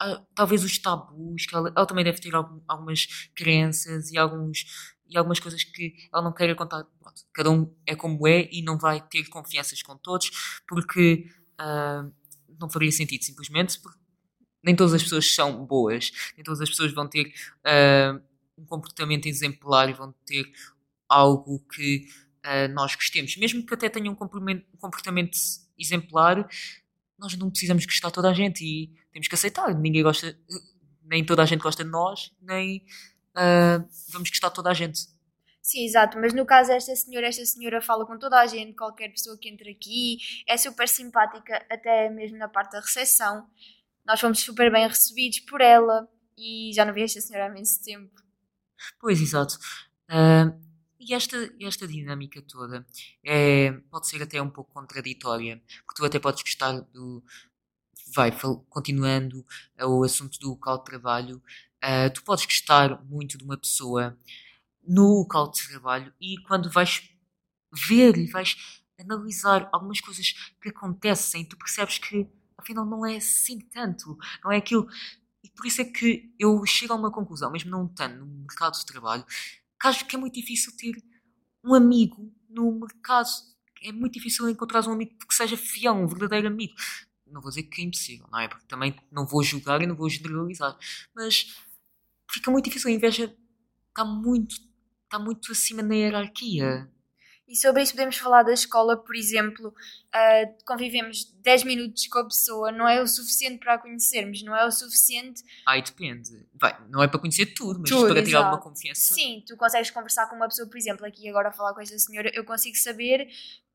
ah, 0.00 0.24
talvez 0.34 0.64
os 0.64 0.78
tabus, 0.78 1.46
que 1.46 1.54
ela, 1.54 1.72
ela 1.76 1.86
também 1.86 2.04
deve 2.04 2.20
ter 2.20 2.34
algum- 2.34 2.60
algumas 2.68 3.06
crenças 3.34 4.10
e, 4.10 4.18
alguns, 4.18 4.64
e 5.08 5.16
algumas 5.18 5.40
coisas 5.40 5.64
que 5.64 5.94
ela 6.12 6.22
não 6.24 6.32
queira 6.34 6.54
contar. 6.54 6.84
Pronto, 7.00 7.22
cada 7.34 7.50
um 7.50 7.74
é 7.86 7.96
como 7.96 8.26
é 8.28 8.48
e 8.52 8.62
não 8.62 8.78
vai 8.78 9.00
ter 9.08 9.24
confianças 9.28 9.82
com 9.82 9.96
todos, 9.98 10.30
porque 10.68 11.26
não 12.58 12.68
faria 12.68 12.92
sentido, 12.92 13.24
simplesmente, 13.24 13.80
porque 13.80 13.98
nem 14.62 14.76
todas 14.76 14.94
as 14.94 15.02
pessoas 15.02 15.32
são 15.34 15.64
boas, 15.64 16.10
nem 16.36 16.44
todas 16.44 16.60
as 16.60 16.68
pessoas 16.68 16.92
vão 16.92 17.08
ter 17.08 17.32
ah, 17.64 18.20
um 18.56 18.64
comportamento 18.64 19.26
exemplar 19.26 19.88
e 19.88 19.92
vão 19.92 20.14
ter 20.26 20.50
algo 21.08 21.60
que 21.74 22.06
ah, 22.42 22.68
nós 22.68 22.94
gostemos. 22.94 23.36
Mesmo 23.36 23.64
que 23.64 23.74
até 23.74 23.88
tenham 23.88 24.12
um 24.12 24.16
comportamento, 24.16 25.36
exemplar, 25.78 26.48
nós 27.18 27.36
não 27.36 27.50
precisamos 27.50 27.84
gostar 27.86 28.10
toda 28.10 28.30
a 28.30 28.34
gente 28.34 28.64
e 28.64 28.90
temos 29.12 29.28
que 29.28 29.34
aceitar. 29.34 29.74
Ninguém 29.74 30.02
gosta, 30.02 30.38
nem 31.04 31.24
toda 31.24 31.42
a 31.42 31.46
gente 31.46 31.60
gosta 31.60 31.84
de 31.84 31.90
nós, 31.90 32.32
nem 32.40 32.84
ah, 33.34 33.84
vamos 34.10 34.30
gostar 34.30 34.50
toda 34.50 34.70
a 34.70 34.74
gente. 34.74 35.08
Sim, 35.62 35.84
exato, 35.84 36.18
mas 36.18 36.32
no 36.32 36.46
caso 36.46 36.72
esta 36.72 36.96
senhora, 36.96 37.28
esta 37.28 37.44
senhora 37.44 37.82
fala 37.82 38.06
com 38.06 38.18
toda 38.18 38.40
a 38.40 38.46
gente, 38.46 38.72
qualquer 38.74 39.10
pessoa 39.10 39.36
que 39.38 39.48
entra 39.48 39.70
aqui, 39.70 40.18
é 40.48 40.56
super 40.56 40.88
simpática, 40.88 41.64
até 41.70 42.08
mesmo 42.08 42.38
na 42.38 42.48
parte 42.48 42.72
da 42.72 42.80
recepção. 42.80 43.46
Nós 44.10 44.18
fomos 44.18 44.40
super 44.40 44.72
bem 44.72 44.88
recebidos 44.88 45.38
por 45.38 45.60
ela 45.60 46.08
e 46.36 46.72
já 46.74 46.84
não 46.84 46.92
vi 46.92 47.02
esta 47.02 47.20
senhora 47.20 47.44
há 47.44 47.48
imenso 47.48 47.80
tempo. 47.80 48.10
Pois, 48.98 49.20
exato. 49.20 49.56
Ah, 50.08 50.52
e 50.98 51.14
esta, 51.14 51.36
esta 51.60 51.86
dinâmica 51.86 52.42
toda 52.42 52.84
é, 53.24 53.70
pode 53.88 54.08
ser 54.08 54.20
até 54.20 54.42
um 54.42 54.50
pouco 54.50 54.72
contraditória, 54.74 55.62
porque 55.86 55.94
tu 55.94 56.04
até 56.04 56.18
podes 56.18 56.42
gostar 56.42 56.80
do. 56.92 57.22
Vai, 58.12 58.36
continuando 58.68 59.46
o 59.80 60.02
assunto 60.02 60.40
do 60.40 60.48
local 60.50 60.78
de 60.78 60.86
trabalho, 60.86 61.40
ah, 61.80 62.10
tu 62.10 62.24
podes 62.24 62.44
gostar 62.46 63.00
muito 63.04 63.38
de 63.38 63.44
uma 63.44 63.56
pessoa 63.56 64.18
no 64.82 65.20
local 65.20 65.52
de 65.52 65.68
trabalho 65.68 66.12
e 66.20 66.36
quando 66.48 66.68
vais 66.68 67.08
ver 67.88 68.18
e 68.18 68.26
vais 68.26 68.56
analisar 68.98 69.68
algumas 69.72 70.00
coisas 70.00 70.32
que 70.60 70.70
acontecem, 70.70 71.44
tu 71.44 71.56
percebes 71.56 71.98
que 71.98 72.28
afinal 72.60 72.86
não 72.86 73.04
é 73.04 73.16
assim 73.16 73.58
tanto, 73.58 74.16
não 74.44 74.52
é 74.52 74.58
aquilo. 74.58 74.88
E 75.42 75.50
por 75.50 75.66
isso 75.66 75.80
é 75.80 75.84
que 75.84 76.32
eu 76.38 76.64
chego 76.66 76.92
a 76.92 76.96
uma 76.96 77.10
conclusão, 77.10 77.50
mesmo 77.50 77.70
não 77.70 77.86
estando 77.86 78.24
no 78.24 78.26
mercado 78.26 78.78
de 78.78 78.86
trabalho, 78.86 79.24
que 79.24 79.88
acho 79.88 80.06
que 80.06 80.16
é 80.16 80.18
muito 80.18 80.34
difícil 80.34 80.76
ter 80.76 81.02
um 81.64 81.74
amigo 81.74 82.32
no 82.48 82.72
mercado. 82.78 83.28
É 83.82 83.92
muito 83.92 84.14
difícil 84.14 84.48
encontrar 84.48 84.86
um 84.86 84.92
amigo 84.92 85.12
que 85.26 85.34
seja 85.34 85.56
fiel, 85.56 85.94
um 85.94 86.06
verdadeiro 86.06 86.48
amigo. 86.48 86.74
Não 87.26 87.40
vou 87.40 87.50
dizer 87.50 87.62
que 87.64 87.80
é 87.80 87.84
impossível, 87.84 88.26
não 88.30 88.38
é? 88.38 88.48
Porque 88.48 88.66
também 88.66 88.94
não 89.10 89.26
vou 89.26 89.42
julgar 89.42 89.80
e 89.80 89.86
não 89.86 89.94
vou 89.94 90.08
generalizar. 90.08 90.76
Mas 91.14 91.56
fica 92.30 92.50
muito 92.50 92.64
difícil. 92.66 92.90
A 92.90 92.92
inveja 92.92 93.34
está 93.88 94.04
muito, 94.04 94.56
está 95.04 95.18
muito 95.18 95.52
acima 95.52 95.82
na 95.82 95.94
hierarquia. 95.94 96.90
E 97.50 97.56
sobre 97.56 97.82
isso 97.82 97.90
podemos 97.90 98.16
falar 98.16 98.44
da 98.44 98.52
escola, 98.52 98.96
por 98.96 99.16
exemplo, 99.16 99.74
ah, 100.12 100.42
convivemos 100.64 101.24
10 101.42 101.64
minutos 101.64 102.06
com 102.06 102.20
a 102.20 102.24
pessoa, 102.24 102.70
não 102.70 102.88
é 102.88 103.02
o 103.02 103.08
suficiente 103.08 103.58
para 103.58 103.74
a 103.74 103.78
conhecermos, 103.78 104.40
não 104.44 104.54
é 104.54 104.64
o 104.64 104.70
suficiente. 104.70 105.42
Aí 105.66 105.82
depende. 105.82 106.46
Vai, 106.54 106.78
não 106.88 107.02
é 107.02 107.08
para 107.08 107.18
conhecer 107.18 107.46
tudo, 107.46 107.80
mas 107.80 107.90
Tudo, 107.90 108.14
para 108.14 108.22
ter 108.22 108.36
alguma 108.36 108.58
confiança. 108.58 109.14
Sim, 109.14 109.42
tu 109.44 109.56
consegues 109.56 109.90
conversar 109.90 110.28
com 110.28 110.36
uma 110.36 110.46
pessoa, 110.46 110.68
por 110.68 110.78
exemplo, 110.78 111.04
aqui 111.04 111.28
agora 111.28 111.48
a 111.48 111.52
falar 111.52 111.74
com 111.74 111.80
esta 111.80 111.98
senhora, 111.98 112.30
eu 112.32 112.44
consigo 112.44 112.76
saber, 112.76 113.26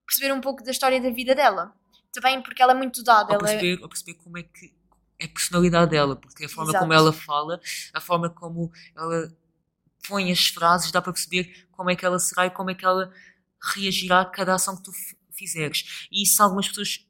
perceber 0.07 0.31
um 0.31 0.39
pouco 0.39 0.63
da 0.63 0.71
história 0.71 1.01
da 1.01 1.09
vida 1.09 1.35
dela. 1.35 1.75
Também 2.13 2.41
porque 2.41 2.63
ela 2.63 2.71
é 2.71 2.75
muito 2.75 3.03
dada, 3.03 3.33
Ou 3.33 3.39
ela 3.39 3.49
é- 3.49 3.57
perceber, 3.57 3.83
ou 3.83 3.89
perceber 3.89 4.13
como 4.13 4.37
é 4.37 4.43
que 4.43 4.73
é 5.19 5.25
a 5.25 5.27
personalidade 5.27 5.91
dela, 5.91 6.15
porque 6.15 6.45
a 6.45 6.49
forma 6.49 6.71
Exato. 6.71 6.81
como 6.85 6.93
ela 6.93 7.11
fala, 7.11 7.59
a 7.93 7.99
forma 7.99 8.29
como 8.29 8.71
ela 8.95 9.35
põe 10.07 10.31
as 10.31 10.47
frases, 10.47 10.91
dá 10.93 11.01
para 11.01 11.11
perceber 11.11 11.67
como 11.73 11.89
é 11.89 11.95
que 11.97 12.05
ela 12.05 12.19
será 12.19 12.45
e 12.45 12.49
como 12.49 12.69
é 12.69 12.73
que 12.75 12.85
ela 12.85 13.11
reagirá 13.61 14.21
a 14.21 14.25
cada 14.25 14.55
ação 14.55 14.75
que 14.77 14.83
tu 14.83 14.91
fizeres. 15.31 16.07
E 16.11 16.23
isso 16.23 16.41
algumas 16.41 16.67
pessoas 16.67 17.07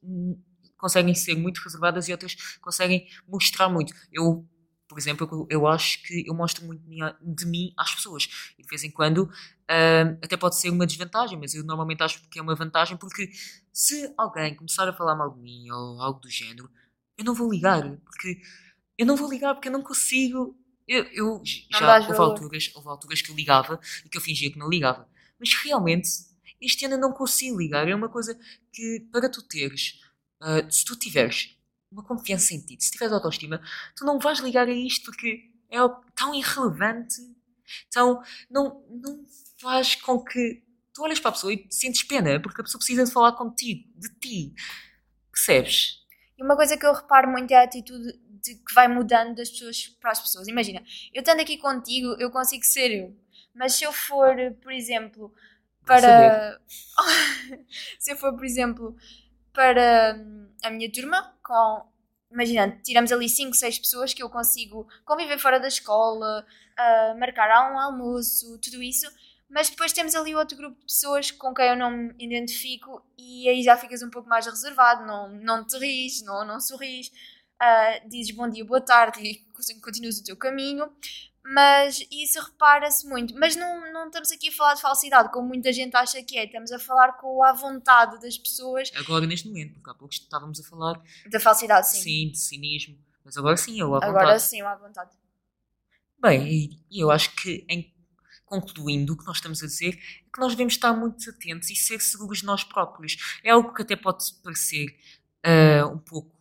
conseguem 0.76 1.14
ser 1.14 1.34
muito 1.34 1.60
reservadas 1.60 2.08
e 2.08 2.12
outras 2.12 2.36
conseguem 2.60 3.08
mostrar 3.26 3.68
muito. 3.68 3.94
Eu, 4.12 4.46
por 4.88 4.98
exemplo, 4.98 5.28
eu, 5.30 5.46
eu 5.50 5.66
acho 5.66 6.02
que 6.02 6.24
eu 6.26 6.34
mostro 6.34 6.64
muito 6.64 6.82
de 7.22 7.46
mim 7.46 7.72
às 7.76 7.94
pessoas. 7.94 8.28
E 8.58 8.62
de 8.62 8.68
vez 8.68 8.84
em 8.84 8.90
quando 8.90 9.24
hum, 9.24 10.18
até 10.22 10.36
pode 10.36 10.56
ser 10.58 10.70
uma 10.70 10.86
desvantagem, 10.86 11.38
mas 11.38 11.54
eu 11.54 11.64
normalmente 11.64 12.02
acho 12.02 12.20
que 12.28 12.38
é 12.38 12.42
uma 12.42 12.54
vantagem 12.54 12.96
porque 12.96 13.30
se 13.72 14.12
alguém 14.16 14.54
começar 14.54 14.88
a 14.88 14.92
falar 14.92 15.16
mal 15.16 15.30
de 15.30 15.40
mim 15.40 15.70
ou 15.70 16.00
algo 16.00 16.20
do 16.20 16.30
género, 16.30 16.70
eu 17.16 17.24
não 17.24 17.34
vou 17.34 17.50
ligar, 17.50 17.82
porque 18.04 18.40
eu 18.98 19.06
não 19.06 19.16
vou 19.16 19.30
ligar 19.30 19.54
porque 19.54 19.68
eu 19.68 19.72
não 19.72 19.82
consigo. 19.82 20.56
Eu, 20.86 21.02
eu 21.04 21.42
já 21.44 21.98
houve 21.98 22.18
alturas, 22.18 22.70
houve 22.74 22.88
alturas 22.88 23.20
que 23.20 23.30
eu 23.30 23.34
ligava 23.34 23.80
e 24.04 24.08
que 24.08 24.16
eu 24.16 24.20
fingia 24.20 24.50
que 24.52 24.58
não 24.58 24.68
ligava. 24.68 25.08
Mas 25.38 25.52
realmente, 25.64 26.08
ano 26.84 26.94
eu 26.94 27.00
não 27.00 27.12
consigo 27.12 27.58
ligar. 27.58 27.88
É 27.88 27.94
uma 27.94 28.08
coisa 28.08 28.38
que, 28.72 29.00
para 29.12 29.28
tu 29.28 29.42
teres, 29.42 30.00
ah, 30.40 30.68
se 30.70 30.84
tu 30.84 30.96
tiveres 30.96 31.56
uma 31.90 32.02
confiança 32.02 32.54
em 32.54 32.60
ti, 32.60 32.76
se 32.78 32.90
tiveres 32.90 33.12
autoestima, 33.12 33.60
tu 33.96 34.04
não 34.04 34.18
vais 34.18 34.40
ligar 34.40 34.68
a 34.68 34.72
isto 34.72 35.06
porque 35.06 35.50
é 35.70 35.78
tão 36.14 36.34
irrelevante. 36.34 37.16
Então, 37.88 38.22
não, 38.50 38.84
não 38.90 39.24
faz 39.60 39.94
com 39.96 40.22
que 40.22 40.62
tu 40.92 41.02
olhas 41.02 41.20
para 41.20 41.30
a 41.30 41.32
pessoa 41.32 41.52
e 41.52 41.66
sentes 41.70 42.02
pena, 42.02 42.40
porque 42.40 42.60
a 42.60 42.64
pessoa 42.64 42.78
precisa 42.78 43.04
de 43.04 43.10
falar 43.10 43.32
contigo, 43.32 43.88
de 43.96 44.08
ti. 44.18 44.54
Percebes? 45.30 46.04
E 46.38 46.42
uma 46.42 46.56
coisa 46.56 46.76
que 46.76 46.86
eu 46.86 46.92
reparo 46.92 47.30
muito 47.30 47.50
é 47.50 47.56
a 47.56 47.64
atitude 47.64 48.18
de 48.42 48.54
que 48.54 48.74
vai 48.74 48.88
mudando 48.88 49.34
das 49.34 49.50
pessoas 49.50 49.88
para 50.00 50.12
as 50.12 50.20
pessoas. 50.20 50.48
Imagina, 50.48 50.82
eu 51.12 51.20
estando 51.20 51.40
aqui 51.40 51.58
contigo, 51.58 52.14
eu 52.18 52.30
consigo 52.30 52.64
ser 52.64 52.90
eu. 52.90 53.16
Mas 53.54 53.74
se 53.74 53.84
eu 53.84 53.92
for, 53.92 54.36
por 54.62 54.72
exemplo, 54.72 55.34
para. 55.86 56.60
se 57.98 58.12
eu 58.12 58.16
for, 58.16 58.34
por 58.34 58.44
exemplo, 58.44 58.94
para 59.52 60.16
hum, 60.18 60.50
a 60.62 60.70
minha 60.70 60.92
turma, 60.92 61.34
com. 61.42 61.86
Imagina, 62.30 62.78
tiramos 62.84 63.12
ali 63.12 63.28
5, 63.28 63.54
6 63.54 63.78
pessoas 63.78 64.12
que 64.12 64.22
eu 64.22 64.28
consigo 64.28 64.86
conviver 65.04 65.38
fora 65.38 65.60
da 65.60 65.68
escola, 65.68 66.44
ah, 66.76 67.14
marcar 67.18 67.72
um 67.72 67.78
almoço, 67.78 68.58
tudo 68.58 68.82
isso. 68.82 69.06
Mas 69.48 69.70
depois 69.70 69.92
temos 69.92 70.14
ali 70.16 70.34
outro 70.34 70.56
grupo 70.56 70.76
de 70.80 70.86
pessoas 70.86 71.30
com 71.30 71.54
quem 71.54 71.66
eu 71.66 71.76
não 71.76 71.90
me 71.90 72.12
identifico 72.18 73.00
e 73.16 73.48
aí 73.48 73.62
já 73.62 73.76
ficas 73.76 74.02
um 74.02 74.10
pouco 74.10 74.28
mais 74.28 74.44
reservado, 74.44 75.06
não, 75.06 75.28
não 75.28 75.64
te 75.64 75.78
ris, 75.78 76.20
não, 76.24 76.44
não 76.44 76.60
sorris, 76.60 77.12
ah, 77.60 78.00
dizes 78.06 78.34
bom 78.34 78.48
dia, 78.48 78.64
boa 78.64 78.80
tarde 78.80 79.20
e 79.22 79.80
continuas 79.80 80.18
o 80.18 80.24
teu 80.24 80.36
caminho. 80.36 80.92
Mas 81.48 82.04
isso 82.10 82.40
repara-se 82.40 83.06
muito. 83.06 83.34
Mas 83.38 83.54
não, 83.54 83.92
não 83.92 84.06
estamos 84.06 84.32
aqui 84.32 84.48
a 84.48 84.52
falar 84.52 84.74
de 84.74 84.80
falsidade, 84.80 85.30
como 85.32 85.48
muita 85.48 85.72
gente 85.72 85.94
acha 85.94 86.22
que 86.22 86.36
é. 86.36 86.44
Estamos 86.44 86.72
a 86.72 86.78
falar 86.78 87.12
com 87.12 87.42
a 87.44 87.52
vontade 87.52 88.20
das 88.20 88.36
pessoas. 88.36 88.90
Agora, 88.96 89.26
neste 89.26 89.46
momento, 89.46 89.74
porque 89.74 89.90
há 89.90 89.94
pouco 89.94 90.12
estávamos 90.12 90.58
a 90.60 90.64
falar, 90.64 91.00
Da 91.30 91.38
falsidade, 91.38 91.88
sim. 91.88 92.00
sim, 92.00 92.30
de 92.30 92.38
cinismo, 92.38 92.98
mas 93.24 93.36
agora 93.36 93.56
sim, 93.56 93.78
eu 93.78 93.94
à 93.94 94.00
vontade. 94.00 94.10
Agora 94.10 94.38
sim, 94.38 94.60
à 94.60 94.74
vontade. 94.74 95.10
Bem, 96.18 96.80
e 96.90 97.00
eu 97.02 97.10
acho 97.10 97.34
que, 97.36 97.64
em 97.68 97.94
concluindo, 98.46 99.12
o 99.12 99.16
que 99.16 99.26
nós 99.26 99.36
estamos 99.36 99.62
a 99.62 99.66
dizer 99.66 99.94
é 99.94 100.30
que 100.32 100.40
nós 100.40 100.52
devemos 100.52 100.74
estar 100.74 100.92
muito 100.92 101.28
atentos 101.28 101.68
e 101.68 101.76
ser 101.76 102.00
seguros 102.00 102.38
de 102.38 102.46
nós 102.46 102.64
próprios. 102.64 103.16
É 103.44 103.50
algo 103.50 103.74
que 103.74 103.82
até 103.82 103.96
pode 103.96 104.24
parecer 104.42 104.96
ah, 105.42 105.86
um, 105.86 105.98
pouco, 105.98 106.32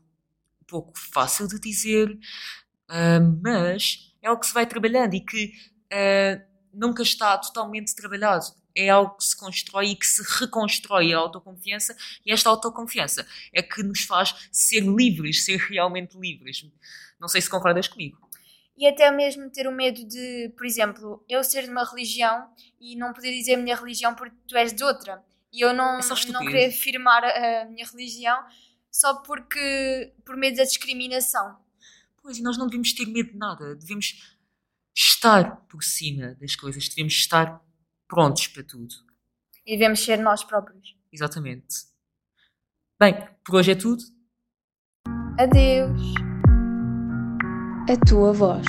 um 0.62 0.66
pouco 0.66 0.98
fácil 0.98 1.48
de 1.48 1.60
dizer, 1.60 2.18
ah, 2.88 3.20
mas 3.42 4.13
é 4.22 4.27
algo 4.27 4.42
que 4.42 4.48
se 4.48 4.54
vai 4.54 4.65
trabalhando 4.65 5.13
e 5.13 5.22
que 5.22 5.54
ah, 5.92 6.42
nunca 6.74 7.01
está 7.01 7.38
totalmente 7.38 7.96
trabalhado. 7.96 8.46
É 8.75 8.89
algo 8.89 9.15
que 9.15 9.24
se 9.24 9.38
constrói 9.38 9.92
e 9.92 9.96
que 9.96 10.06
se 10.06 10.22
reconstrói 10.39 11.13
a 11.13 11.18
autoconfiança, 11.18 11.96
e 12.25 12.32
esta 12.32 12.50
autoconfiança 12.50 13.25
é 13.54 13.62
que 13.62 13.82
nos 13.82 14.04
faz 14.04 14.50
ser 14.51 14.82
livres, 14.82 15.44
ser 15.46 15.58
realmente 15.58 16.18
livres. 16.18 16.70
Não 17.20 17.27
sei 17.27 17.42
se 17.42 17.50
concordas 17.50 17.88
comigo. 17.88 18.25
E 18.77 18.86
até 18.86 19.10
mesmo 19.10 19.50
ter 19.50 19.68
o 19.68 19.72
medo 19.72 20.06
de, 20.06 20.54
por 20.58 20.65
exemplo, 20.65 21.24
eu 21.30 21.42
ser 21.44 21.63
de 21.63 21.70
uma 21.70 21.89
religião 21.89 22.50
e 22.80 22.98
não 22.98 23.13
poder 23.13 23.32
dizer 23.32 23.54
a 23.54 23.58
minha 23.58 23.75
religião 23.75 24.13
porque 24.13 24.36
tu 24.46 24.58
és 24.58 24.74
de 24.74 24.84
outra. 24.84 25.24
E 25.51 25.62
eu 25.62 25.74
não, 25.74 26.00
É 26.00 26.32
não 26.34 26.46
querer 26.46 26.65
afirmar 26.65 27.24
a, 27.24 27.62
a 27.62 27.65
minha 27.65 27.86
religião 27.86 28.38
só 28.92 29.15
porque, 29.22 30.13
por 30.25 30.36
medo 30.36 30.58
da 30.58 30.63
discriminação. 30.63 31.58
Pois, 32.25 32.39
e 32.39 32.41
nós 32.41 32.58
não 32.58 32.65
devemos 32.65 32.91
ter 32.91 33.05
medo 33.05 33.34
de 33.34 33.38
nada. 33.38 33.75
Devemos 33.75 34.36
estar 34.96 35.58
por 35.67 35.84
cima 35.84 36.34
das 36.41 36.55
coisas. 36.55 36.89
Devemos 36.89 37.13
estar 37.13 37.63
prontos 38.08 38.48
para 38.48 38.63
tudo. 38.63 38.96
E 39.63 39.74
devemos 39.77 40.03
ser 40.03 40.17
nós 40.17 40.44
próprios. 40.44 40.98
Exatamente. 41.13 41.86
Bem, 43.00 43.13
por 43.46 43.58
hoje 43.58 43.74
é 43.74 43.75
tudo. 43.75 44.03
Adeus. 45.38 46.01
A 47.88 48.05
tua 48.08 48.34
voz. 48.34 48.65